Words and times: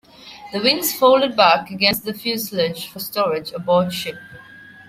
The 0.51 0.57
wings 0.59 0.95
folded 0.97 1.35
back 1.37 1.69
against 1.69 2.05
the 2.05 2.13
fuselage 2.15 2.87
for 2.87 2.97
storage 2.97 3.51
aboard 3.51 3.93
ship. 3.93 4.15